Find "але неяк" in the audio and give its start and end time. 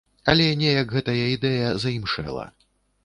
0.31-0.95